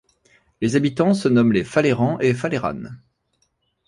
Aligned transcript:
Les 0.61 0.75
habitants 0.75 1.13
se 1.13 1.27
nomment 1.27 1.51
les 1.51 1.63
Fallerans 1.63 2.19
et 2.21 2.33
Falleranes. 2.33 2.99